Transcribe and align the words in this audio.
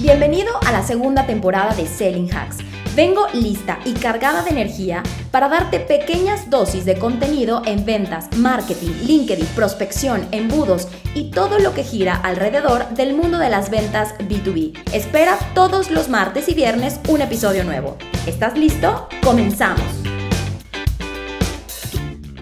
Bienvenido 0.00 0.54
a 0.66 0.72
la 0.72 0.82
segunda 0.82 1.26
temporada 1.26 1.74
de 1.74 1.86
Selling 1.86 2.32
Hacks. 2.34 2.56
Vengo 2.96 3.26
lista 3.34 3.78
y 3.84 3.92
cargada 3.92 4.42
de 4.42 4.48
energía 4.48 5.02
para 5.30 5.50
darte 5.50 5.78
pequeñas 5.78 6.48
dosis 6.48 6.86
de 6.86 6.98
contenido 6.98 7.60
en 7.66 7.84
ventas, 7.84 8.34
marketing, 8.38 8.92
LinkedIn, 9.04 9.44
prospección, 9.48 10.26
embudos 10.32 10.88
y 11.14 11.30
todo 11.30 11.58
lo 11.58 11.74
que 11.74 11.84
gira 11.84 12.16
alrededor 12.16 12.88
del 12.94 13.14
mundo 13.14 13.38
de 13.38 13.50
las 13.50 13.68
ventas 13.68 14.14
B2B. 14.20 14.72
Espera 14.94 15.38
todos 15.54 15.90
los 15.90 16.08
martes 16.08 16.48
y 16.48 16.54
viernes 16.54 16.98
un 17.08 17.20
episodio 17.20 17.62
nuevo. 17.64 17.98
¿Estás 18.26 18.56
listo? 18.56 19.06
Comenzamos. 19.22 20.09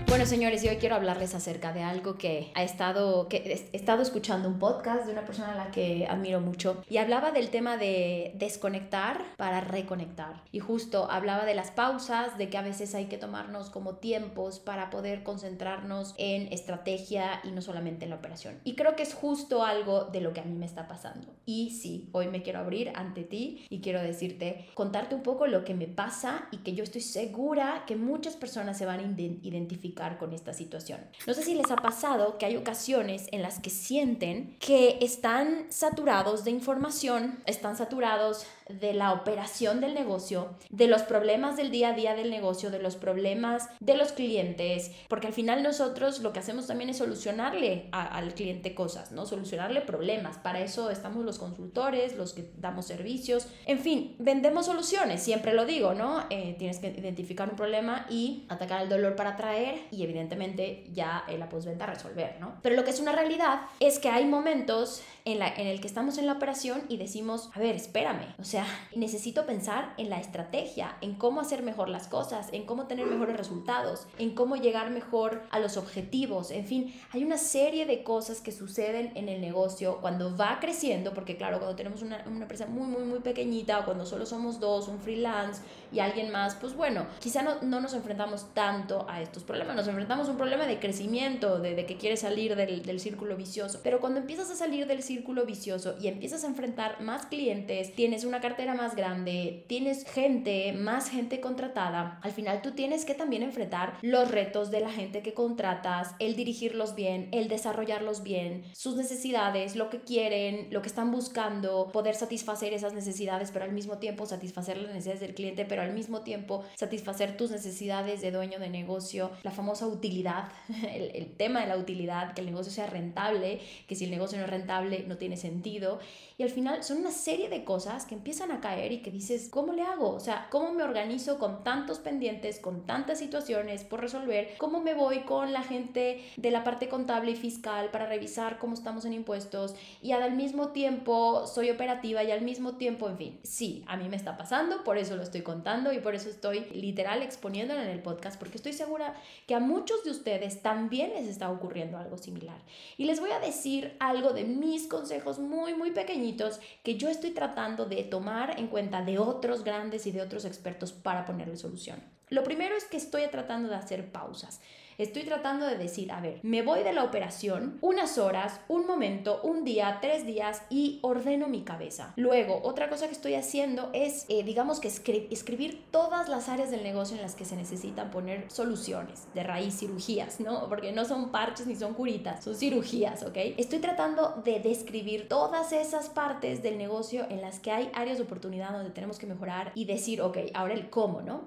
Bueno, 0.09 0.25
señores, 0.25 0.63
yo 0.63 0.71
hoy 0.71 0.79
quiero 0.79 0.95
hablarles 0.95 1.35
acerca 1.35 1.75
de 1.75 1.83
algo 1.83 2.17
que 2.17 2.51
ha 2.55 2.63
estado, 2.63 3.29
que 3.29 3.69
he 3.73 3.77
estado 3.77 4.01
escuchando 4.01 4.49
un 4.49 4.59
podcast 4.59 5.05
de 5.05 5.13
una 5.13 5.27
persona 5.27 5.53
a 5.53 5.55
la 5.55 5.71
que 5.71 6.07
admiro 6.09 6.41
mucho 6.41 6.83
y 6.89 6.97
hablaba 6.97 7.31
del 7.31 7.51
tema 7.51 7.77
de 7.77 8.33
desconectar 8.37 9.23
para 9.37 9.61
reconectar. 9.61 10.43
Y 10.51 10.61
justo 10.61 11.11
hablaba 11.11 11.45
de 11.45 11.55
las 11.55 11.71
pausas, 11.71 12.39
de 12.39 12.49
que 12.49 12.57
a 12.57 12.63
veces 12.63 12.95
hay 12.95 13.05
que 13.05 13.19
tomarnos 13.19 13.69
como 13.69 13.97
tiempos 13.97 14.61
para 14.61 14.89
poder 14.89 15.25
concentrarnos 15.25 16.15
en 16.17 16.51
estrategia 16.55 17.43
y 17.45 17.51
no 17.51 17.61
solamente 17.61 18.05
en 18.05 18.11
la 18.11 18.17
operación. 18.17 18.61
Y 18.65 18.77
creo 18.77 18.97
que 18.97 19.03
es 19.03 19.13
justo 19.13 19.63
algo 19.63 20.07
de 20.07 20.23
lo 20.23 20.33
que 20.33 20.41
a 20.41 20.45
mí 20.45 20.55
me 20.55 20.65
está 20.65 20.89
pasando. 20.89 21.35
Y 21.45 21.73
sí, 21.73 22.09
hoy 22.13 22.29
me 22.29 22.43
quiero 22.43 22.61
abrir 22.61 22.93
ante 22.95 23.25
ti 23.25 23.67
y 23.69 23.83
quiero 23.83 24.01
decirte, 24.01 24.71
contarte 24.73 25.15
un 25.15 25.23
poco 25.23 25.47
lo 25.47 25.67
que 25.67 25.75
me 25.75 25.87
pasa 25.87 26.49
y 26.51 26.59
que 26.59 26.75
yo 26.75 26.83
estoy 26.83 27.03
segura 27.03 27.85
que 27.87 27.95
muchas 27.95 28.37
personas 28.37 28.79
se 28.79 28.87
van 28.87 29.01
a 29.01 29.03
identificar 29.03 29.98
con 30.19 30.33
esta 30.33 30.55
situación. 30.55 31.01
No 31.27 31.35
sé 31.35 31.43
si 31.43 31.55
les 31.55 31.71
ha 31.71 31.77
pasado 31.77 32.39
que 32.39 32.47
hay 32.47 32.57
ocasiones 32.57 33.27
en 33.33 33.43
las 33.43 33.59
que 33.59 33.71
sienten 33.71 34.57
que 34.61 34.99
están 35.01 35.67
saturados 35.71 36.45
de 36.45 36.53
información, 36.53 37.43
están 37.47 37.77
saturados 37.77 38.47
de 38.69 38.95
la 38.95 39.13
operación 39.13 39.81
del 39.81 39.95
negocio, 39.95 40.55
de 40.71 40.87
los 40.87 41.03
problemas 41.03 41.57
del 41.57 41.71
día 41.71 41.91
a 41.91 41.93
día 41.93 42.15
del 42.15 42.31
negocio, 42.31 42.71
de 42.71 42.79
los 42.79 42.97
problemas 42.97 43.69
de 43.81 43.97
los 43.97 44.13
clientes, 44.13 44.91
porque 45.09 45.27
al 45.27 45.33
final 45.33 45.63
nosotros 45.63 46.21
lo 46.21 46.33
que 46.33 46.41
hacemos 46.41 46.67
también 46.67 46.91
es 46.91 46.99
solucionarle 46.99 47.89
al 47.93 48.35
cliente 48.35 48.75
cosas, 48.75 49.13
¿no? 49.13 49.27
Solucionarle 49.27 49.81
problemas. 49.81 50.39
Para 50.39 50.61
eso 50.61 50.91
estamos 50.91 51.25
los 51.25 51.39
consultores, 51.39 52.17
los 52.17 52.33
que 52.33 52.51
damos 52.57 52.87
servicios, 52.87 53.49
en 53.67 53.79
fin, 53.79 54.17
vendemos 54.19 54.67
soluciones, 54.67 55.23
siempre 55.23 55.53
lo 55.53 55.65
digo, 55.67 55.95
¿no? 55.95 56.25
Eh, 56.31 56.57
tienes 56.59 56.79
que 56.79 56.89
identificar 56.89 57.49
un 57.49 57.57
problema 57.57 58.07
y 58.09 58.47
atacar 58.49 58.83
el 58.83 58.89
dolor 58.89 59.17
para 59.17 59.37
traer 59.37 59.81
y 59.91 60.03
evidentemente 60.03 60.87
ya 60.93 61.25
en 61.29 61.41
la 61.41 61.49
postventa 61.49 61.87
resolver, 61.87 62.37
¿no? 62.41 62.57
Pero 62.63 62.77
lo 62.77 62.85
que 62.85 62.91
es 62.91 63.01
una 63.01 63.13
realidad 63.13 63.61
es 63.81 63.99
que 63.99 64.09
hay 64.09 64.25
momentos 64.25 65.03
en, 65.25 65.39
la, 65.39 65.49
en 65.49 65.67
el 65.67 65.81
que 65.81 65.87
estamos 65.87 66.19
en 66.19 66.27
la 66.27 66.35
operación 66.35 66.83
y 66.89 66.97
decimos, 66.97 67.51
a 67.55 67.61
ver, 67.61 67.77
espérame, 67.77 68.35
o 68.39 68.45
sea, 68.45 68.58
necesito 68.95 69.47
pensar 69.47 69.95
en 69.97 70.11
la 70.11 70.21
estrategia, 70.21 70.97
en 71.01 71.15
cómo 71.15 71.41
hacer 71.41 71.63
mejor 71.63 71.89
las 71.89 72.09
cosas, 72.09 72.49
en 72.53 72.67
cómo 72.67 72.87
tener 72.87 73.07
mejores 73.07 73.37
resultados, 73.37 74.07
en 74.19 74.35
cómo 74.35 74.57
llegar 74.57 74.91
mejor 74.91 75.43
a 75.51 75.59
los 75.59 75.77
objetivos, 75.77 76.51
en 76.51 76.67
fin, 76.67 76.95
hay 77.11 77.25
una 77.25 77.39
serie 77.39 77.87
de 77.87 78.03
cosas 78.03 78.41
que 78.41 78.53
suceden 78.53 79.13
en 79.15 79.29
el 79.29 79.41
negocio 79.41 79.99
cuando 80.01 80.37
va 80.37 80.59
creciendo, 80.61 81.15
porque 81.15 81.37
claro, 81.37 81.59
cuando 81.59 81.77
tenemos 81.77 82.03
una, 82.03 82.23
una 82.27 82.43
empresa 82.43 82.67
muy, 82.67 82.87
muy, 82.87 83.03
muy 83.05 83.21
pequeñita 83.21 83.81
o 83.81 83.85
cuando 83.85 84.07
solo 84.07 84.27
somos 84.27 84.61
dos, 84.61 84.89
un 84.89 85.01
freelance 85.01 85.63
y 85.93 86.01
alguien 86.01 86.31
más, 86.31 86.55
pues 86.55 86.75
bueno, 86.75 87.07
quizá 87.21 87.43
no, 87.43 87.61
no 87.63 87.81
nos 87.81 87.95
enfrentamos 87.95 88.53
tanto 88.55 89.07
a 89.09 89.23
estos 89.23 89.45
problemas, 89.45 89.77
nos 89.77 89.89
enfrentamos 89.89 90.29
a 90.29 90.33
un 90.33 90.37
problema 90.37 90.67
de 90.67 90.79
crecimiento, 90.79 91.59
de, 91.59 91.75
de 91.75 91.87
que 91.87 91.97
quieres 91.97 92.21
salir 92.21 92.57
del, 92.57 92.85
del 92.85 93.01
círculo 93.01 93.37
vicioso, 93.37 93.81
pero 93.83 94.01
cuando 94.01 94.21
empiezas 94.21 94.51
a 94.51 94.57
salir 94.57 94.87
del 94.87 95.03
círculo 95.03 95.45
vicioso 95.45 95.97
y 96.01 96.09
empiezas 96.09 96.45
a 96.45 96.49
enfrentar 96.49 97.01
más 97.01 97.27
clientes, 97.27 97.95
tienes 97.95 98.25
una 98.25 98.41
cartera 98.49 98.75
más 98.75 98.97
grande, 98.97 99.67
tienes 99.69 100.05
gente, 100.05 100.73
más 100.73 101.11
gente 101.11 101.39
contratada, 101.39 102.19
al 102.23 102.33
final 102.33 102.63
tú 102.63 102.71
tienes 102.71 103.05
que 103.05 103.15
también 103.15 103.43
enfrentar 103.43 103.99
los 104.01 104.31
retos 104.31 104.71
de 104.71 104.81
la 104.81 104.91
gente 104.91 105.21
que 105.21 105.35
contratas, 105.35 106.15
el 106.19 106.35
dirigirlos 106.35 106.95
bien, 106.95 107.29
el 107.33 107.49
desarrollarlos 107.49 108.23
bien, 108.23 108.65
sus 108.73 108.97
necesidades, 108.97 109.77
lo 109.77 109.91
que 109.91 110.01
quieren, 110.01 110.69
lo 110.71 110.81
que 110.81 110.89
están 110.89 111.11
buscando, 111.11 111.91
poder 111.93 112.15
satisfacer 112.15 112.73
esas 112.73 112.95
necesidades, 112.95 113.51
pero 113.51 113.67
al 113.67 113.73
mismo 113.73 113.99
tiempo 113.99 114.25
satisfacer 114.25 114.79
las 114.79 114.93
necesidades 114.93 115.21
del 115.21 115.35
cliente, 115.35 115.67
pero 115.67 115.83
al 115.83 115.93
mismo 115.93 116.23
tiempo 116.23 116.65
satisfacer 116.75 117.37
tus 117.37 117.51
necesidades 117.51 118.23
de 118.23 118.31
dueño 118.31 118.59
de 118.59 118.71
negocio, 118.71 119.31
la 119.43 119.51
famosa 119.51 119.87
utilidad, 119.87 120.51
el, 120.95 121.11
el 121.15 121.37
tema 121.37 121.61
de 121.61 121.67
la 121.67 121.77
utilidad, 121.77 122.33
que 122.33 122.41
el 122.41 122.47
negocio 122.47 122.73
sea 122.73 122.87
rentable, 122.87 123.61
que 123.87 123.95
si 123.95 124.07
el 124.07 124.11
negocio 124.11 124.39
no 124.39 124.45
es 124.45 124.51
rentable 124.51 125.05
no 125.07 125.19
tiene 125.19 125.37
sentido. 125.37 125.99
Y 126.39 126.45
al 126.45 126.51
final 126.51 126.83
son 126.85 126.99
una 126.99 127.11
serie 127.11 127.49
de 127.49 127.65
cosas 127.65 128.07
que 128.07 128.15
empiezan 128.15 128.38
a 128.41 128.61
caer 128.61 128.93
y 128.93 129.03
que 129.03 129.11
dices, 129.11 129.49
¿cómo 129.51 129.73
le 129.73 129.83
hago? 129.83 130.11
O 130.11 130.21
sea, 130.21 130.47
¿cómo 130.51 130.73
me 130.73 130.85
organizo 130.85 131.39
con 131.39 131.65
tantos 131.65 131.99
pendientes, 131.99 132.61
con 132.61 132.87
tantas 132.87 133.19
situaciones 133.19 133.83
por 133.83 134.01
resolver? 134.01 134.55
¿Cómo 134.59 134.81
me 134.81 134.95
voy 134.95 135.21
con 135.21 135.53
la 135.53 135.63
gente 135.63 136.25
de 136.37 136.51
la 136.53 136.63
parte 136.63 136.89
contable 136.89 137.33
y 137.33 137.37
fiscal 137.37 137.91
para 137.91 138.07
revisar 138.07 138.59
cómo 138.59 138.75
estamos 138.75 139.05
en 139.05 139.13
impuestos? 139.13 139.75
Y 140.03 140.13
al 140.13 140.37
mismo 140.37 140.69
tiempo 140.69 141.47
soy 141.49 141.71
operativa 141.71 142.23
y 142.23 142.31
al 142.31 142.43
mismo 142.43 142.77
tiempo, 142.77 143.09
en 143.09 143.17
fin, 143.17 143.41
sí, 143.43 143.85
a 143.89 143.97
mí 143.97 144.09
me 144.09 144.17
está 144.17 144.37
pasando, 144.39 144.85
por 144.85 144.99
eso 144.99 145.17
lo 145.17 145.25
estoy 145.25 145.43
contando 145.43 145.93
y 145.93 145.99
por 145.99 146.15
eso 146.15 146.29
estoy 146.29 146.61
literal 146.73 147.23
exponiéndolo 147.23 147.83
en 147.83 147.89
el 147.89 148.03
podcast, 148.03 148.39
porque 148.39 148.57
estoy 148.57 148.73
segura 148.73 149.15
que 149.49 149.57
a 149.57 149.61
muchos 149.61 150.05
de 150.05 150.13
ustedes 150.13 150.63
también 150.63 151.11
les 151.11 151.27
está 151.27 151.51
ocurriendo 151.51 151.99
algo 151.99 152.17
similar. 152.17 152.61
Y 152.97 153.05
les 153.05 153.19
voy 153.19 153.31
a 153.31 153.41
decir 153.41 153.97
algo 153.99 154.33
de 154.33 154.45
mis 154.45 154.87
consejos 154.87 155.41
muy, 155.41 155.75
muy 155.75 155.91
pequeñitos 155.91 156.61
que 156.85 156.97
yo 156.97 157.09
estoy 157.09 157.31
tratando 157.31 157.87
de 157.87 158.05
tomar 158.05 158.28
en 158.57 158.69
cuenta 158.69 159.03
de 159.03 159.19
otros 159.19 159.65
grandes 159.65 160.07
y 160.07 160.13
de 160.13 160.23
otros 160.23 160.45
expertos 160.45 160.93
para 160.93 161.25
ponerle 161.25 161.57
solución. 161.57 162.18
Lo 162.31 162.45
primero 162.45 162.77
es 162.77 162.85
que 162.85 162.97
estoy 162.97 163.27
tratando 163.29 163.69
de 163.69 163.77
hacer 163.77 164.11
pausas. 164.11 164.61
Estoy 164.99 165.23
tratando 165.23 165.65
de 165.65 165.79
decir, 165.79 166.11
a 166.11 166.21
ver, 166.21 166.41
me 166.43 166.63
voy 166.63 166.83
de 166.83 166.93
la 166.93 167.05
operación 167.05 167.79
unas 167.83 168.19
horas, 168.19 168.61
un 168.67 168.85
momento, 168.85 169.41
un 169.45 169.63
día, 169.63 169.99
tres 170.01 170.27
días 170.27 170.63
y 170.71 170.99
ordeno 171.03 171.47
mi 171.47 171.63
cabeza. 171.63 172.13
Luego, 172.17 172.61
otra 172.65 172.89
cosa 172.89 173.07
que 173.07 173.13
estoy 173.13 173.35
haciendo 173.35 173.91
es, 173.93 174.27
eh, 174.29 174.43
digamos 174.43 174.81
que 174.81 174.89
escribir 174.89 175.85
todas 175.93 176.29
las 176.29 176.49
áreas 176.49 176.73
del 176.73 176.83
negocio 176.83 177.15
en 177.15 177.23
las 177.23 177.37
que 177.37 177.45
se 177.45 177.55
necesitan 177.55 178.11
poner 178.11 178.51
soluciones 178.51 179.29
de 179.35 179.45
raíz, 179.45 179.79
cirugías, 179.79 180.41
¿no? 180.41 180.69
Porque 180.69 180.91
no 180.91 181.05
son 181.05 181.31
parches 181.31 181.69
ni 181.69 181.77
son 181.77 181.95
curitas, 181.95 182.43
son 182.43 182.57
cirugías, 182.57 183.23
¿ok? 183.23 183.37
Estoy 183.57 183.79
tratando 183.79 184.43
de 184.45 184.59
describir 184.59 185.29
todas 185.29 185.71
esas 185.71 186.09
partes 186.09 186.61
del 186.65 186.77
negocio 186.77 187.25
en 187.31 187.41
las 187.41 187.61
que 187.61 187.71
hay 187.71 187.89
áreas 187.95 188.19
de 188.19 188.25
oportunidad 188.25 188.73
donde 188.73 188.91
tenemos 188.91 189.21
que 189.21 189.27
mejorar 189.29 189.71
y 189.77 189.85
decir, 189.85 190.21
ok, 190.23 190.39
ahora 190.55 190.75
el 190.75 190.91
cómo, 190.91 191.23
¿no? 191.23 191.43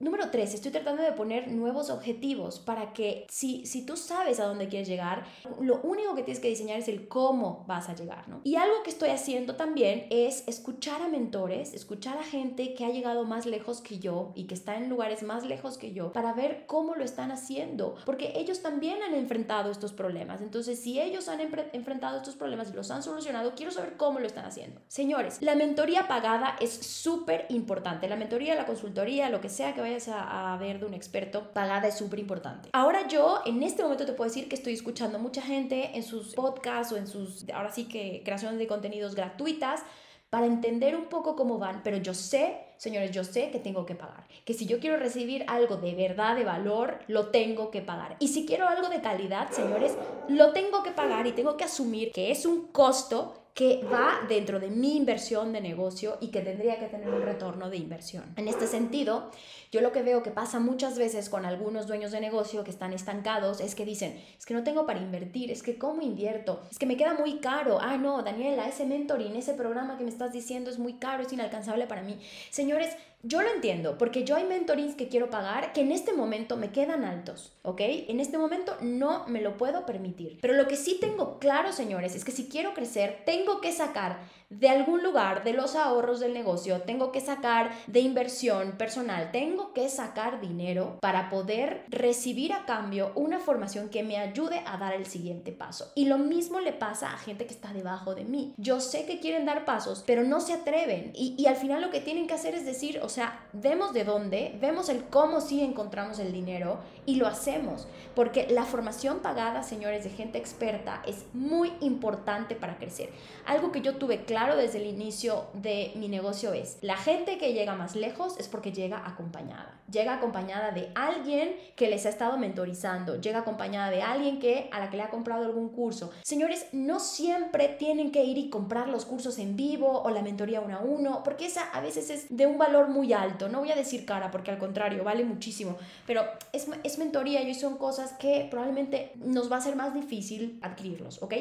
Número 0.00 0.28
tres, 0.28 0.54
estoy 0.54 0.72
tratando 0.72 1.04
de 1.04 1.12
poner 1.12 1.46
nuevos 1.46 1.88
objetivos 1.88 2.58
para 2.58 2.92
que 2.92 3.28
si, 3.30 3.64
si 3.64 3.86
tú 3.86 3.96
sabes 3.96 4.40
a 4.40 4.44
dónde 4.46 4.66
quieres 4.66 4.88
llegar, 4.88 5.24
lo 5.60 5.80
único 5.82 6.16
que 6.16 6.24
tienes 6.24 6.42
que 6.42 6.48
diseñar 6.48 6.80
es 6.80 6.88
el 6.88 7.06
cómo 7.06 7.64
vas 7.68 7.88
a 7.88 7.94
llegar, 7.94 8.28
¿no? 8.28 8.40
Y 8.42 8.56
algo 8.56 8.82
que 8.82 8.90
estoy 8.90 9.10
haciendo 9.10 9.54
también 9.54 10.08
es 10.10 10.42
escuchar 10.48 11.00
a 11.00 11.08
mentores, 11.08 11.74
escuchar 11.74 12.18
a 12.18 12.24
gente 12.24 12.74
que 12.74 12.84
ha 12.84 12.90
llegado 12.90 13.24
más 13.24 13.46
lejos 13.46 13.80
que 13.80 14.00
yo 14.00 14.32
y 14.34 14.48
que 14.48 14.54
está 14.54 14.76
en 14.76 14.88
lugares 14.88 15.22
más 15.22 15.44
lejos 15.44 15.78
que 15.78 15.92
yo 15.92 16.12
para 16.12 16.32
ver 16.32 16.66
cómo 16.66 16.96
lo 16.96 17.04
están 17.04 17.30
haciendo, 17.30 17.94
porque 18.04 18.32
ellos 18.34 18.62
también 18.62 19.00
han 19.00 19.14
enfrentado 19.14 19.70
estos 19.70 19.92
problemas. 19.92 20.40
Entonces, 20.40 20.80
si 20.80 21.00
ellos 21.00 21.28
han 21.28 21.40
enfrentado 21.40 22.16
estos 22.16 22.34
problemas 22.34 22.68
y 22.70 22.74
los 22.74 22.90
han 22.90 23.04
solucionado, 23.04 23.52
quiero 23.54 23.70
saber 23.70 23.96
cómo 23.96 24.18
lo 24.18 24.26
están 24.26 24.44
haciendo. 24.44 24.80
Señores, 24.88 25.38
la 25.40 25.54
mentoría 25.54 26.08
pagada 26.08 26.56
es 26.60 26.72
súper 26.72 27.46
importante. 27.48 28.08
La 28.08 28.16
mentoría, 28.16 28.56
la 28.56 28.66
consultoría, 28.66 29.30
lo 29.30 29.40
que 29.40 29.48
sea 29.48 29.72
que 29.72 29.83
vaya 29.92 30.52
a, 30.52 30.56
ver 30.56 30.80
de 30.80 30.86
un 30.86 30.94
experto 30.94 31.52
pagada 31.52 31.88
es 31.88 31.96
súper 31.96 32.18
importante. 32.18 32.70
Ahora 32.72 33.06
yo 33.08 33.42
en 33.44 33.62
este 33.62 33.82
momento 33.82 34.06
te 34.06 34.12
puedo 34.12 34.28
decir 34.28 34.48
que 34.48 34.54
estoy 34.54 34.72
escuchando 34.72 35.18
mucha 35.18 35.42
gente 35.42 35.90
en 35.94 36.02
sus 36.02 36.34
podcasts 36.34 36.92
o 36.92 36.96
en 36.96 37.06
sus, 37.06 37.48
ahora 37.50 37.72
sí 37.72 37.84
que 37.84 38.22
creaciones 38.24 38.58
de 38.58 38.66
contenidos 38.66 39.14
gratuitas 39.14 39.82
para 40.30 40.46
entender 40.46 40.96
un 40.96 41.04
poco 41.04 41.36
cómo 41.36 41.58
van, 41.58 41.82
pero 41.84 41.96
yo 41.98 42.12
sé, 42.12 42.58
señores, 42.76 43.12
yo 43.12 43.22
sé 43.22 43.52
que 43.52 43.60
tengo 43.60 43.86
que 43.86 43.94
pagar, 43.94 44.26
que 44.44 44.52
si 44.52 44.66
yo 44.66 44.80
quiero 44.80 44.96
recibir 44.96 45.44
algo 45.46 45.76
de 45.76 45.94
verdad, 45.94 46.34
de 46.34 46.42
valor, 46.42 46.98
lo 47.06 47.28
tengo 47.28 47.70
que 47.70 47.82
pagar. 47.82 48.16
Y 48.18 48.28
si 48.28 48.44
quiero 48.44 48.66
algo 48.66 48.88
de 48.88 49.00
calidad, 49.00 49.52
señores, 49.52 49.96
lo 50.28 50.52
tengo 50.52 50.82
que 50.82 50.90
pagar 50.90 51.28
y 51.28 51.32
tengo 51.32 51.56
que 51.56 51.62
asumir 51.62 52.10
que 52.10 52.32
es 52.32 52.46
un 52.46 52.66
costo 52.68 53.43
que 53.54 53.84
va 53.84 54.26
dentro 54.28 54.58
de 54.58 54.68
mi 54.68 54.96
inversión 54.96 55.52
de 55.52 55.60
negocio 55.60 56.18
y 56.20 56.28
que 56.28 56.40
tendría 56.40 56.80
que 56.80 56.86
tener 56.86 57.08
un 57.08 57.22
retorno 57.22 57.70
de 57.70 57.76
inversión. 57.76 58.24
En 58.34 58.48
este 58.48 58.66
sentido, 58.66 59.30
yo 59.70 59.80
lo 59.80 59.92
que 59.92 60.02
veo 60.02 60.24
que 60.24 60.32
pasa 60.32 60.58
muchas 60.58 60.98
veces 60.98 61.28
con 61.28 61.46
algunos 61.46 61.86
dueños 61.86 62.10
de 62.10 62.20
negocio 62.20 62.64
que 62.64 62.72
están 62.72 62.92
estancados 62.92 63.60
es 63.60 63.76
que 63.76 63.84
dicen, 63.84 64.20
es 64.36 64.44
que 64.44 64.54
no 64.54 64.64
tengo 64.64 64.86
para 64.86 65.00
invertir, 65.00 65.52
es 65.52 65.62
que 65.62 65.78
cómo 65.78 66.02
invierto, 66.02 66.62
es 66.68 66.80
que 66.80 66.86
me 66.86 66.96
queda 66.96 67.14
muy 67.14 67.38
caro, 67.38 67.78
ah 67.80 67.96
no, 67.96 68.24
Daniela, 68.24 68.66
ese 68.66 68.86
mentoring, 68.86 69.36
ese 69.36 69.54
programa 69.54 69.96
que 69.96 70.04
me 70.04 70.10
estás 70.10 70.32
diciendo 70.32 70.68
es 70.68 70.80
muy 70.80 70.94
caro, 70.94 71.22
es 71.22 71.32
inalcanzable 71.32 71.86
para 71.86 72.02
mí. 72.02 72.18
Señores, 72.50 72.96
Yo 73.26 73.40
lo 73.40 73.50
entiendo, 73.50 73.96
porque 73.96 74.24
yo 74.24 74.36
hay 74.36 74.44
mentorings 74.44 74.96
que 74.96 75.08
quiero 75.08 75.30
pagar 75.30 75.72
que 75.72 75.80
en 75.80 75.92
este 75.92 76.12
momento 76.12 76.58
me 76.58 76.72
quedan 76.72 77.04
altos, 77.04 77.56
¿ok? 77.62 77.80
En 77.80 78.20
este 78.20 78.36
momento 78.36 78.76
no 78.82 79.26
me 79.28 79.40
lo 79.40 79.56
puedo 79.56 79.86
permitir. 79.86 80.38
Pero 80.42 80.52
lo 80.52 80.68
que 80.68 80.76
sí 80.76 80.98
tengo 81.00 81.38
claro, 81.38 81.72
señores, 81.72 82.14
es 82.14 82.22
que 82.22 82.32
si 82.32 82.48
quiero 82.50 82.74
crecer, 82.74 83.22
tengo 83.24 83.62
que 83.62 83.72
sacar 83.72 84.18
de 84.50 84.68
algún 84.68 85.02
lugar 85.02 85.42
de 85.44 85.52
los 85.52 85.74
ahorros 85.74 86.20
del 86.20 86.34
negocio, 86.34 86.82
tengo 86.82 87.12
que 87.12 87.20
sacar 87.20 87.70
de 87.86 88.00
inversión 88.00 88.72
personal, 88.72 89.30
tengo 89.32 89.72
que 89.72 89.88
sacar 89.88 90.40
dinero 90.40 90.98
para 91.00 91.28
poder 91.28 91.84
recibir 91.88 92.52
a 92.52 92.64
cambio 92.64 93.12
una 93.14 93.38
formación 93.38 93.88
que 93.88 94.02
me 94.02 94.18
ayude 94.18 94.62
a 94.66 94.76
dar 94.76 94.94
el 94.94 95.06
siguiente 95.06 95.52
paso. 95.52 95.90
Y 95.94 96.06
lo 96.06 96.18
mismo 96.18 96.60
le 96.60 96.72
pasa 96.72 97.12
a 97.12 97.18
gente 97.18 97.46
que 97.46 97.54
está 97.54 97.72
debajo 97.72 98.14
de 98.14 98.24
mí. 98.24 98.54
Yo 98.56 98.80
sé 98.80 99.06
que 99.06 99.18
quieren 99.18 99.46
dar 99.46 99.64
pasos, 99.64 100.04
pero 100.06 100.22
no 100.22 100.40
se 100.40 100.52
atreven. 100.52 101.12
Y, 101.14 101.44
al 101.46 101.56
final 101.56 101.82
lo 101.82 101.90
que 101.90 102.00
tienen 102.00 102.26
que 102.26 102.34
hacer 102.34 102.54
es 102.54 102.64
decir, 102.64 103.00
o 103.02 103.08
sea, 103.14 103.46
vemos 103.52 103.92
de 103.92 104.04
dónde, 104.04 104.58
vemos 104.60 104.88
el 104.88 105.04
cómo 105.04 105.40
sí 105.40 105.62
encontramos 105.62 106.18
el 106.18 106.32
dinero 106.32 106.80
y 107.06 107.16
lo 107.16 107.26
hacemos. 107.26 107.86
Porque 108.14 108.48
la 108.50 108.64
formación 108.64 109.20
pagada, 109.20 109.62
señores, 109.62 110.04
de 110.04 110.10
gente 110.10 110.38
experta 110.38 111.02
es 111.06 111.24
muy 111.32 111.72
importante 111.80 112.56
para 112.56 112.76
crecer. 112.76 113.10
Algo 113.46 113.72
que 113.72 113.82
yo 113.82 113.96
tuve 113.96 114.24
claro 114.24 114.56
desde 114.56 114.78
el 114.78 114.86
inicio 114.86 115.46
de 115.52 115.92
mi 115.94 116.08
negocio 116.08 116.52
es, 116.52 116.78
la 116.80 116.96
gente 116.96 117.38
que 117.38 117.52
llega 117.52 117.74
más 117.74 117.94
lejos 117.94 118.38
es 118.38 118.48
porque 118.48 118.72
llega 118.72 119.06
acompañada. 119.06 119.78
Llega 119.90 120.14
acompañada 120.14 120.72
de 120.72 120.90
alguien 120.94 121.54
que 121.76 121.88
les 121.88 122.06
ha 122.06 122.08
estado 122.08 122.38
mentorizando, 122.38 123.20
llega 123.20 123.40
acompañada 123.40 123.90
de 123.90 124.02
alguien 124.02 124.38
que 124.38 124.68
a 124.72 124.80
la 124.80 124.90
que 124.90 124.96
le 124.96 125.02
ha 125.02 125.10
comprado 125.10 125.44
algún 125.44 125.68
curso. 125.68 126.10
Señores, 126.22 126.66
no 126.72 126.98
siempre 126.98 127.68
tienen 127.68 128.10
que 128.10 128.24
ir 128.24 128.38
y 128.38 128.50
comprar 128.50 128.88
los 128.88 129.04
cursos 129.04 129.38
en 129.38 129.56
vivo 129.56 130.02
o 130.02 130.10
la 130.10 130.22
mentoría 130.22 130.60
uno 130.60 130.78
a 130.78 130.80
uno, 130.80 131.22
porque 131.22 131.46
esa 131.46 131.68
a 131.70 131.80
veces 131.80 132.10
es 132.10 132.26
de 132.34 132.46
un 132.46 132.58
valor 132.58 132.88
muy 132.88 133.03
alto. 133.12 133.48
No 133.48 133.60
voy 133.60 133.70
a 133.70 133.76
decir 133.76 134.04
cara, 134.04 134.30
porque 134.30 134.50
al 134.50 134.58
contrario, 134.58 135.04
vale 135.04 135.24
muchísimo, 135.24 135.76
pero 136.06 136.24
es, 136.52 136.66
es 136.82 136.98
mentoría 136.98 137.42
y 137.42 137.54
son 137.54 137.76
cosas 137.76 138.12
que 138.12 138.46
probablemente 138.50 139.12
nos 139.16 139.50
va 139.50 139.58
a 139.58 139.60
ser 139.60 139.76
más 139.76 139.94
difícil 139.94 140.58
adquirirlos, 140.62 141.22
¿ok? 141.22 141.34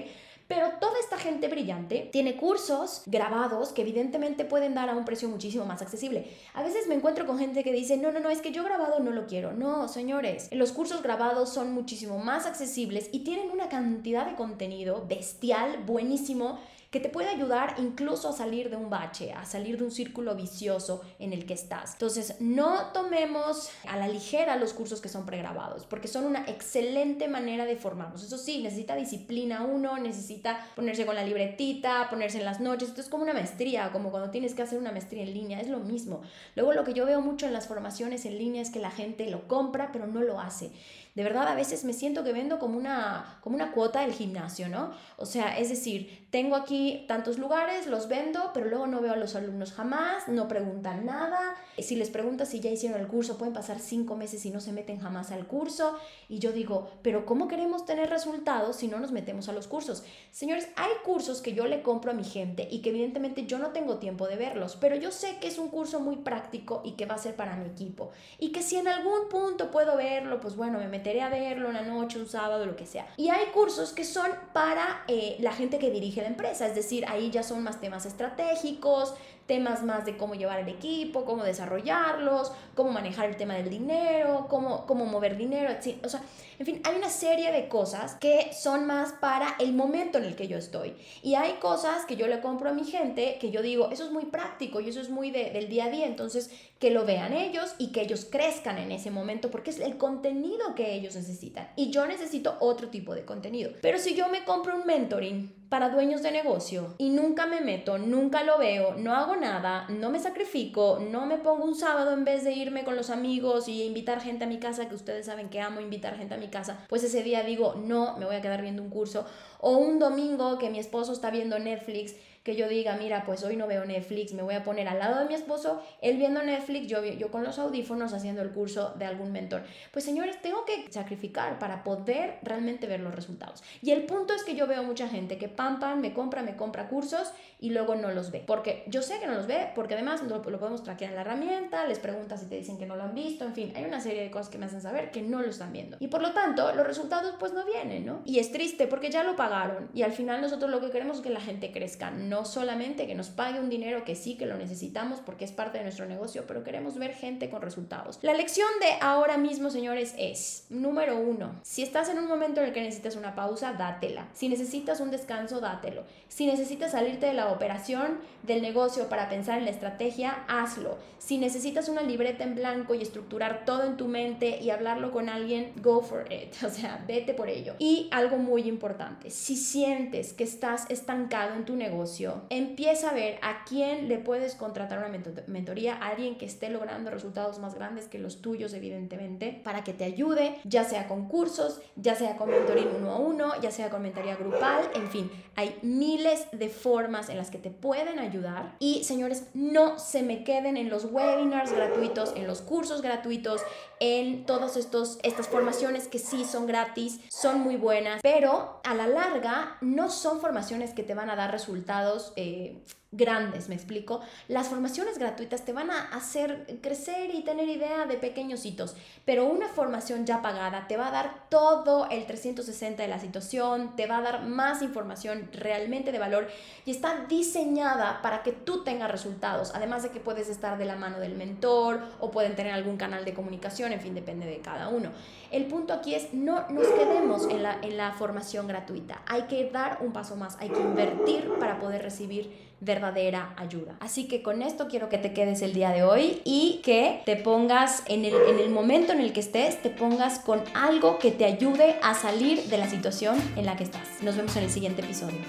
Pero 0.47 0.67
toda 0.79 0.99
esta 0.99 1.17
gente 1.17 1.47
brillante 1.47 2.09
tiene 2.11 2.35
cursos 2.35 3.03
grabados 3.05 3.69
que 3.69 3.81
evidentemente 3.81 4.43
pueden 4.43 4.75
dar 4.75 4.89
a 4.89 4.95
un 4.95 5.05
precio 5.05 5.29
muchísimo 5.29 5.65
más 5.65 5.81
accesible. 5.81 6.27
A 6.53 6.61
veces 6.61 6.87
me 6.87 6.95
encuentro 6.95 7.25
con 7.25 7.39
gente 7.39 7.63
que 7.63 7.71
dice, 7.71 7.95
no, 7.95 8.11
no, 8.11 8.19
no, 8.19 8.29
es 8.29 8.41
que 8.41 8.51
yo 8.51 8.63
grabado 8.63 8.99
no 8.99 9.11
lo 9.11 9.25
quiero. 9.25 9.53
No, 9.53 9.87
señores, 9.87 10.49
los 10.51 10.73
cursos 10.73 11.01
grabados 11.01 11.49
son 11.49 11.73
muchísimo 11.73 12.19
más 12.19 12.45
accesibles 12.45 13.09
y 13.13 13.19
tienen 13.19 13.51
una 13.51 13.69
cantidad 13.69 14.25
de 14.25 14.35
contenido 14.35 15.05
bestial, 15.07 15.83
buenísimo 15.85 16.59
que 16.93 16.99
te 16.99 17.09
puede 17.09 17.29
ayudar 17.29 17.73
incluso 17.79 18.29
a 18.29 18.33
salir 18.33 18.69
de 18.69 18.75
un 18.75 18.91
bache, 18.91 19.33
a 19.33 19.45
salir 19.45 19.79
de 19.79 19.83
un 19.83 19.89
círculo 19.89 20.35
vicioso 20.35 21.01
en 21.17 21.33
el 21.33 21.47
que 21.47 21.55
estás. 21.55 21.93
Entonces, 21.93 22.35
no 22.39 22.91
tomemos 22.93 23.71
a 23.89 23.97
la 23.97 24.07
ligera 24.07 24.57
los 24.57 24.73
cursos 24.73 25.01
que 25.01 25.09
son 25.09 25.25
pregrabados, 25.25 25.87
porque 25.87 26.07
son 26.07 26.23
una 26.23 26.45
excelente 26.45 27.27
manera 27.27 27.65
de 27.65 27.77
formarnos. 27.77 28.23
Eso 28.23 28.37
sí, 28.37 28.61
necesita 28.61 28.95
disciplina 28.95 29.63
uno, 29.63 29.97
necesita 29.97 30.67
ponerse 30.75 31.03
con 31.07 31.15
la 31.15 31.23
libretita, 31.23 32.11
ponerse 32.11 32.37
en 32.37 32.45
las 32.45 32.59
noches. 32.59 32.89
Esto 32.89 33.01
es 33.01 33.09
como 33.09 33.23
una 33.23 33.33
maestría, 33.33 33.91
como 33.91 34.11
cuando 34.11 34.29
tienes 34.29 34.53
que 34.53 34.61
hacer 34.61 34.77
una 34.77 34.91
maestría 34.91 35.23
en 35.23 35.33
línea, 35.33 35.61
es 35.61 35.69
lo 35.69 35.79
mismo. 35.79 36.21
Luego, 36.55 36.73
lo 36.73 36.83
que 36.83 36.93
yo 36.93 37.07
veo 37.07 37.21
mucho 37.21 37.47
en 37.47 37.53
las 37.53 37.65
formaciones 37.65 38.23
en 38.25 38.37
línea 38.37 38.61
es 38.61 38.69
que 38.69 38.79
la 38.79 38.91
gente 38.91 39.25
lo 39.31 39.47
compra, 39.47 39.89
pero 39.91 40.05
no 40.05 40.21
lo 40.21 40.39
hace 40.39 40.69
de 41.15 41.23
verdad 41.23 41.47
a 41.47 41.55
veces 41.55 41.83
me 41.83 41.93
siento 41.93 42.23
que 42.23 42.33
vendo 42.33 42.57
como 42.57 42.77
una, 42.77 43.37
como 43.41 43.55
una 43.55 43.71
cuota 43.71 44.01
del 44.01 44.13
gimnasio, 44.13 44.67
¿no? 44.67 44.91
O 45.17 45.25
sea, 45.25 45.57
es 45.59 45.69
decir, 45.69 46.22
tengo 46.33 46.55
aquí 46.55 47.05
tantos 47.07 47.37
lugares, 47.37 47.85
los 47.85 48.07
vendo, 48.07 48.49
pero 48.55 48.65
luego 48.65 48.87
no 48.87 49.01
veo 49.01 49.13
a 49.13 49.15
los 49.15 49.35
alumnos 49.35 49.71
jamás, 49.71 50.27
no 50.27 50.47
preguntan 50.47 51.05
nada. 51.05 51.55
Si 51.77 51.95
les 51.95 52.09
preguntas 52.09 52.49
si 52.49 52.59
ya 52.59 52.71
hicieron 52.71 52.99
el 52.99 53.05
curso, 53.05 53.37
pueden 53.37 53.53
pasar 53.53 53.77
cinco 53.77 54.15
meses 54.15 54.43
y 54.47 54.49
no 54.49 54.59
se 54.59 54.71
meten 54.71 54.99
jamás 54.99 55.29
al 55.29 55.45
curso. 55.45 55.95
Y 56.29 56.39
yo 56.39 56.51
digo, 56.51 56.89
pero 57.03 57.27
¿cómo 57.27 57.47
queremos 57.47 57.85
tener 57.85 58.09
resultados 58.09 58.77
si 58.77 58.87
no 58.87 58.99
nos 58.99 59.11
metemos 59.11 59.47
a 59.47 59.53
los 59.53 59.67
cursos? 59.67 60.05
Señores, 60.31 60.69
hay 60.75 60.89
cursos 61.05 61.39
que 61.39 61.53
yo 61.53 61.67
le 61.67 61.83
compro 61.83 62.09
a 62.09 62.15
mi 62.15 62.23
gente 62.23 62.67
y 62.71 62.81
que 62.81 62.89
evidentemente 62.89 63.45
yo 63.45 63.59
no 63.59 63.67
tengo 63.67 63.99
tiempo 63.99 64.25
de 64.25 64.35
verlos, 64.35 64.75
pero 64.81 64.95
yo 64.95 65.11
sé 65.11 65.37
que 65.39 65.49
es 65.49 65.59
un 65.59 65.69
curso 65.69 65.99
muy 65.99 66.15
práctico 66.15 66.81
y 66.83 66.93
que 66.93 67.05
va 67.05 67.13
a 67.13 67.19
ser 67.19 67.35
para 67.35 67.55
mi 67.57 67.67
equipo. 67.67 68.09
Y 68.39 68.51
que 68.51 68.63
si 68.63 68.77
en 68.77 68.87
algún 68.87 69.29
punto 69.29 69.69
puedo 69.69 69.97
verlo, 69.97 70.41
pues 70.41 70.55
bueno, 70.55 70.79
me 70.79 70.87
meteré 70.87 71.21
a 71.21 71.29
verlo 71.29 71.69
una 71.69 71.83
noche, 71.83 72.17
un 72.17 72.27
sábado, 72.27 72.65
lo 72.65 72.75
que 72.75 72.87
sea. 72.87 73.05
Y 73.17 73.29
hay 73.29 73.45
cursos 73.53 73.93
que 73.93 74.03
son 74.03 74.31
para 74.51 75.03
eh, 75.07 75.37
la 75.39 75.53
gente 75.53 75.77
que 75.77 75.91
dirige 75.91 76.22
la 76.23 76.29
empresa, 76.29 76.67
es 76.67 76.75
decir, 76.75 77.05
ahí 77.07 77.29
ya 77.29 77.43
son 77.43 77.63
más 77.63 77.79
temas 77.79 78.05
estratégicos, 78.05 79.13
temas 79.45 79.83
más 79.83 80.05
de 80.05 80.17
cómo 80.17 80.35
llevar 80.35 80.59
el 80.59 80.69
equipo, 80.69 81.25
cómo 81.25 81.43
desarrollarlos, 81.43 82.51
cómo 82.75 82.91
manejar 82.91 83.29
el 83.29 83.35
tema 83.35 83.55
del 83.55 83.69
dinero, 83.69 84.47
cómo, 84.49 84.85
cómo 84.85 85.05
mover 85.05 85.37
dinero, 85.37 85.69
etc. 85.69 85.97
O 86.05 86.09
sea, 86.09 86.21
en 86.59 86.65
fin, 86.65 86.81
hay 86.85 86.95
una 86.95 87.09
serie 87.09 87.51
de 87.51 87.67
cosas 87.67 88.15
que 88.15 88.51
son 88.53 88.85
más 88.85 89.11
para 89.13 89.55
el 89.59 89.73
momento 89.73 90.17
en 90.17 90.23
el 90.23 90.35
que 90.35 90.47
yo 90.47 90.57
estoy. 90.57 90.95
Y 91.21 91.35
hay 91.35 91.53
cosas 91.53 92.05
que 92.05 92.15
yo 92.15 92.27
le 92.27 92.39
compro 92.39 92.69
a 92.69 92.73
mi 92.73 92.85
gente 92.85 93.37
que 93.39 93.51
yo 93.51 93.61
digo, 93.61 93.89
eso 93.91 94.05
es 94.05 94.11
muy 94.11 94.25
práctico 94.25 94.79
y 94.79 94.89
eso 94.89 95.01
es 95.01 95.09
muy 95.09 95.31
del 95.31 95.69
día 95.69 95.85
a 95.85 95.89
día, 95.89 96.05
entonces 96.05 96.51
que 96.79 96.91
lo 96.91 97.05
vean 97.05 97.33
ellos 97.33 97.75
y 97.77 97.91
que 97.91 98.01
ellos 98.01 98.25
crezcan 98.29 98.77
en 98.77 98.91
ese 98.91 99.11
momento 99.11 99.51
porque 99.51 99.71
es 99.71 99.79
el 99.79 99.97
contenido 99.97 100.75
que 100.75 100.93
ellos 100.93 101.15
necesitan. 101.15 101.69
Y 101.75 101.91
yo 101.91 102.05
necesito 102.07 102.57
otro 102.59 102.89
tipo 102.89 103.15
de 103.15 103.25
contenido. 103.25 103.71
Pero 103.81 103.99
si 103.99 104.15
yo 104.15 104.29
me 104.29 104.43
compro 104.43 104.75
un 104.75 104.85
mentoring 104.85 105.62
para 105.69 105.89
dueños 105.89 106.21
de 106.21 106.31
negocio 106.31 106.95
y 106.97 107.09
nunca 107.09 107.45
me 107.45 107.61
meto, 107.61 107.97
nunca 107.97 108.43
lo 108.43 108.57
veo, 108.57 108.95
no 108.95 109.15
hago 109.15 109.35
nada, 109.35 109.87
no 109.89 110.09
me 110.09 110.19
sacrifico, 110.19 110.99
no 111.09 111.25
me 111.25 111.37
pongo 111.37 111.65
un 111.65 111.75
sábado 111.75 112.13
en 112.13 112.25
vez 112.25 112.43
de 112.43 112.53
irme 112.53 112.83
con 112.83 112.95
los 112.95 113.09
amigos 113.09 113.67
y 113.67 113.83
invitar 113.83 114.21
gente 114.21 114.43
a 114.43 114.47
mi 114.47 114.59
casa, 114.59 114.87
que 114.87 114.95
ustedes 114.95 115.25
saben 115.25 115.49
que 115.49 115.61
amo 115.61 115.81
invitar 115.81 116.15
gente 116.15 116.35
a 116.35 116.37
mi 116.37 116.49
casa, 116.49 116.85
pues 116.89 117.03
ese 117.03 117.23
día 117.23 117.43
digo, 117.43 117.75
no, 117.75 118.17
me 118.17 118.25
voy 118.25 118.35
a 118.35 118.41
quedar 118.41 118.61
viendo 118.61 118.83
un 118.83 118.89
curso. 118.89 119.25
O 119.59 119.77
un 119.77 119.97
domingo 119.97 120.57
que 120.57 120.69
mi 120.69 120.79
esposo 120.79 121.13
está 121.13 121.31
viendo 121.31 121.57
Netflix 121.57 122.15
que 122.43 122.55
yo 122.55 122.67
diga, 122.67 122.97
mira, 122.97 123.23
pues 123.25 123.43
hoy 123.43 123.55
no 123.55 123.67
veo 123.67 123.85
Netflix, 123.85 124.33
me 124.33 124.43
voy 124.43 124.55
a 124.55 124.63
poner 124.63 124.87
al 124.87 124.99
lado 124.99 125.19
de 125.19 125.25
mi 125.25 125.33
esposo, 125.33 125.81
él 126.01 126.17
viendo 126.17 126.43
Netflix, 126.43 126.87
yo, 126.87 127.03
yo 127.03 127.31
con 127.31 127.43
los 127.43 127.57
audífonos 127.57 128.13
haciendo 128.13 128.41
el 128.41 128.51
curso 128.51 128.93
de 128.97 129.05
algún 129.05 129.31
mentor. 129.31 129.63
Pues 129.91 130.03
señores, 130.03 130.41
tengo 130.41 130.65
que 130.65 130.91
sacrificar 130.91 131.57
para 131.57 131.83
poder 131.83 132.39
realmente 132.43 132.85
ver 132.85 132.99
los 132.99 133.15
resultados. 133.15 133.63
Y 133.81 133.91
el 133.91 134.03
punto 134.03 134.33
es 134.33 134.43
que 134.43 134.55
yo 134.55 134.67
veo 134.67 134.83
mucha 134.83 135.07
gente 135.07 135.37
que 135.37 135.47
pam, 135.47 135.79
pam, 135.79 136.01
me 136.01 136.13
compra, 136.13 136.43
me 136.43 136.55
compra 136.57 136.89
cursos 136.89 137.31
y 137.59 137.69
luego 137.69 137.95
no 137.95 138.11
los 138.11 138.31
ve. 138.31 138.43
Porque 138.45 138.83
yo 138.87 139.01
sé 139.01 139.19
que 139.19 139.27
no 139.27 139.35
los 139.35 139.47
ve, 139.47 139.69
porque 139.73 139.93
además 139.93 140.21
lo, 140.23 140.43
lo 140.43 140.59
podemos 140.59 140.83
traquear 140.83 141.11
en 141.11 141.15
la 141.15 141.21
herramienta, 141.21 141.85
les 141.87 141.99
preguntas 141.99 142.41
si 142.41 142.47
te 142.47 142.55
dicen 142.57 142.77
que 142.77 142.85
no 142.85 142.97
lo 142.97 143.03
han 143.03 143.15
visto, 143.15 143.45
en 143.45 143.53
fin, 143.53 143.71
hay 143.75 143.85
una 143.85 144.01
serie 144.01 144.21
de 144.21 144.31
cosas 144.31 144.49
que 144.49 144.57
me 144.57 144.65
hacen 144.65 144.81
saber 144.81 145.11
que 145.11 145.21
no 145.21 145.41
lo 145.41 145.49
están 145.49 145.71
viendo. 145.71 145.95
Y 146.01 146.07
por 146.07 146.21
lo 146.21 146.33
tanto, 146.33 146.73
los 146.73 146.85
resultados 146.85 147.35
pues 147.39 147.53
no 147.53 147.65
vienen, 147.65 148.05
¿no? 148.05 148.21
Y 148.25 148.39
es 148.39 148.51
triste 148.51 148.87
porque 148.87 149.09
ya 149.09 149.23
lo 149.23 149.37
pagaron 149.37 149.89
y 149.93 150.01
al 150.01 150.11
final 150.11 150.41
nosotros 150.41 150.69
lo 150.69 150.81
que 150.81 150.89
queremos 150.89 151.17
es 151.17 151.23
que 151.23 151.29
la 151.29 151.39
gente 151.39 151.71
crezca, 151.71 152.11
no 152.11 152.32
solamente 152.45 153.07
que 153.07 153.15
nos 153.15 153.29
pague 153.29 153.59
un 153.59 153.69
dinero 153.69 154.03
que 154.03 154.15
sí 154.15 154.35
que 154.35 154.45
lo 154.45 154.57
necesitamos 154.57 155.19
porque 155.19 155.45
es 155.45 155.51
parte 155.51 155.77
de 155.77 155.83
nuestro 155.83 156.05
negocio, 156.05 156.45
pero 156.47 156.63
queremos 156.63 156.97
ver 156.97 157.13
gente 157.13 157.49
con 157.49 157.61
resultados. 157.61 158.19
La 158.21 158.33
lección 158.33 158.67
de 158.81 158.97
ahora 159.01 159.37
mismo, 159.37 159.69
señores, 159.69 160.13
es, 160.17 160.65
número 160.69 161.17
uno, 161.17 161.53
si 161.63 161.83
estás 161.83 162.09
en 162.09 162.17
un 162.17 162.27
momento 162.27 162.61
en 162.61 162.67
el 162.67 162.73
que 162.73 162.81
necesitas 162.81 163.15
una 163.15 163.35
pausa, 163.35 163.73
dátela. 163.73 164.27
Si 164.33 164.49
necesitas 164.49 164.99
un 164.99 165.11
descanso, 165.11 165.59
dátelo. 165.59 166.03
Si 166.27 166.45
necesitas 166.45 166.91
salirte 166.91 167.27
de 167.27 167.33
la 167.33 167.51
operación 167.51 168.19
del 168.41 168.61
negocio 168.61 169.07
para 169.09 169.29
pensar 169.29 169.59
en 169.59 169.65
la 169.65 169.71
estrategia, 169.71 170.43
hazlo. 170.47 170.97
Si 171.19 171.37
necesitas 171.37 171.87
una 171.87 172.01
libreta 172.01 172.43
en 172.43 172.55
blanco 172.55 172.95
y 172.95 173.01
estructurar 173.01 173.63
todo 173.65 173.83
en 173.83 173.95
tu 173.95 174.07
mente 174.07 174.59
y 174.61 174.71
hablarlo 174.71 175.11
con 175.11 175.29
alguien, 175.29 175.71
go 175.81 176.01
for 176.01 176.25
it. 176.31 176.53
O 176.63 176.69
sea, 176.69 177.03
vete 177.07 177.33
por 177.33 177.49
ello. 177.49 177.75
Y 177.77 178.07
algo 178.11 178.37
muy 178.37 178.63
importante, 178.63 179.29
si 179.29 179.55
sientes 179.55 180.33
que 180.33 180.43
estás 180.43 180.85
estancado 180.89 181.55
en 181.55 181.65
tu 181.65 181.75
negocio, 181.75 182.22
empieza 182.49 183.09
a 183.09 183.13
ver 183.13 183.39
a 183.41 183.63
quién 183.65 184.07
le 184.07 184.17
puedes 184.17 184.55
contratar 184.55 184.99
una 184.99 185.09
mentoría, 185.47 185.95
alguien 185.95 186.37
que 186.37 186.45
esté 186.45 186.69
logrando 186.69 187.11
resultados 187.11 187.59
más 187.59 187.75
grandes 187.75 188.07
que 188.07 188.19
los 188.19 188.41
tuyos, 188.41 188.73
evidentemente, 188.73 189.61
para 189.63 189.83
que 189.83 189.93
te 189.93 190.03
ayude, 190.03 190.59
ya 190.63 190.83
sea 190.83 191.07
con 191.07 191.27
cursos, 191.27 191.81
ya 191.95 192.15
sea 192.15 192.37
con 192.37 192.49
mentoría 192.49 192.85
uno 192.97 193.11
a 193.11 193.17
uno, 193.17 193.61
ya 193.61 193.71
sea 193.71 193.89
con 193.89 194.01
mentoría 194.01 194.35
grupal, 194.35 194.89
en 194.95 195.09
fin, 195.09 195.31
hay 195.55 195.77
miles 195.81 196.47
de 196.51 196.69
formas 196.69 197.29
en 197.29 197.37
las 197.37 197.49
que 197.51 197.57
te 197.57 197.71
pueden 197.71 198.19
ayudar. 198.19 198.75
Y 198.79 199.03
señores, 199.03 199.47
no 199.53 199.99
se 199.99 200.23
me 200.23 200.43
queden 200.43 200.77
en 200.77 200.89
los 200.89 201.05
webinars 201.05 201.71
gratuitos, 201.71 202.33
en 202.35 202.47
los 202.47 202.61
cursos 202.61 203.01
gratuitos, 203.01 203.61
en 203.99 204.45
todas 204.45 204.75
estas 204.77 205.47
formaciones 205.47 206.07
que 206.07 206.19
sí 206.19 206.45
son 206.45 206.67
gratis, 206.67 207.19
son 207.29 207.59
muy 207.61 207.77
buenas, 207.77 208.19
pero 208.21 208.81
a 208.83 208.93
la 208.93 209.07
larga 209.07 209.77
no 209.81 210.09
son 210.09 210.41
formaciones 210.41 210.93
que 210.93 211.03
te 211.03 211.13
van 211.13 211.29
a 211.29 211.35
dar 211.35 211.51
resultados 211.51 212.12
eh, 212.35 212.75
grandes, 213.13 213.69
me 213.69 213.75
explico. 213.75 214.21
Las 214.47 214.67
formaciones 214.67 215.17
gratuitas 215.17 215.63
te 215.63 215.71
van 215.71 215.91
a 215.91 216.09
hacer 216.09 216.79
crecer 216.81 217.33
y 217.33 217.43
tener 217.43 217.69
idea 217.69 218.05
de 218.05 218.17
pequeños 218.17 218.65
hitos, 218.65 218.95
pero 219.23 219.45
una 219.45 219.69
formación 219.69 220.25
ya 220.25 220.41
pagada 220.41 220.87
te 220.87 220.97
va 220.97 221.07
a 221.07 221.11
dar 221.11 221.47
todo 221.49 222.09
el 222.09 222.25
360 222.25 223.03
de 223.03 223.07
la 223.07 223.19
situación, 223.19 223.95
te 223.95 224.07
va 224.07 224.17
a 224.17 224.21
dar 224.21 224.45
más 224.45 224.81
información 224.81 225.49
realmente 225.53 226.11
de 226.11 226.19
valor 226.19 226.47
y 226.85 226.91
está 226.91 227.25
diseñada 227.29 228.21
para 228.21 228.43
que 228.43 228.51
tú 228.51 228.83
tengas 228.83 229.11
resultados, 229.11 229.71
además 229.75 230.03
de 230.03 230.09
que 230.09 230.19
puedes 230.19 230.49
estar 230.49 230.77
de 230.77 230.85
la 230.85 230.95
mano 230.95 231.19
del 231.19 231.35
mentor 231.35 232.01
o 232.19 232.31
pueden 232.31 232.55
tener 232.55 232.73
algún 232.73 232.97
canal 232.97 233.25
de 233.25 233.33
comunicación, 233.33 233.93
en 233.93 234.01
fin, 234.01 234.15
depende 234.15 234.45
de 234.45 234.59
cada 234.59 234.89
uno. 234.89 235.11
El 235.51 235.65
punto 235.65 235.93
aquí 235.93 236.15
es 236.15 236.33
no 236.33 236.67
nos 236.69 236.87
quedemos 236.87 237.47
en 237.47 237.61
la, 237.61 237.77
en 237.83 237.95
la 237.95 238.13
formación 238.13 238.67
gratuita, 238.67 239.21
hay 239.27 239.43
que 239.43 239.69
dar 239.69 239.99
un 240.01 240.11
paso 240.11 240.35
más, 240.35 240.57
hay 240.59 240.69
que 240.69 240.81
invertir 240.81 241.47
para 241.59 241.79
poder 241.79 242.01
recibir 242.01 242.72
verdadera 242.83 243.53
ayuda. 243.57 243.95
Así 243.99 244.27
que 244.27 244.41
con 244.41 244.61
esto 244.61 244.87
quiero 244.87 245.09
que 245.09 245.17
te 245.17 245.33
quedes 245.33 245.61
el 245.61 245.73
día 245.73 245.91
de 245.91 246.03
hoy 246.03 246.41
y 246.43 246.81
que 246.83 247.21
te 247.25 247.35
pongas 247.35 248.03
en 248.07 248.25
el, 248.25 248.33
en 248.33 248.59
el 248.59 248.69
momento 248.69 249.13
en 249.13 249.19
el 249.19 249.33
que 249.33 249.39
estés, 249.39 249.81
te 249.81 249.89
pongas 249.89 250.39
con 250.39 250.61
algo 250.73 251.19
que 251.19 251.31
te 251.31 251.45
ayude 251.45 251.95
a 252.01 252.13
salir 252.13 252.63
de 252.63 252.77
la 252.77 252.89
situación 252.89 253.37
en 253.55 253.65
la 253.65 253.75
que 253.75 253.83
estás. 253.83 254.21
Nos 254.21 254.35
vemos 254.35 254.55
en 254.55 254.63
el 254.63 254.69
siguiente 254.69 255.01
episodio. 255.01 255.39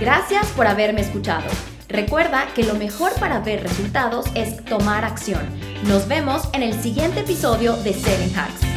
Gracias 0.00 0.46
por 0.52 0.66
haberme 0.66 1.00
escuchado. 1.00 1.48
Recuerda 1.88 2.46
que 2.54 2.62
lo 2.62 2.74
mejor 2.74 3.12
para 3.18 3.40
ver 3.40 3.62
resultados 3.62 4.26
es 4.34 4.64
tomar 4.64 5.04
acción. 5.04 5.40
Nos 5.84 6.06
vemos 6.06 6.48
en 6.52 6.62
el 6.62 6.74
siguiente 6.80 7.20
episodio 7.20 7.76
de 7.78 7.92
Seven 7.94 8.32
Hacks. 8.36 8.67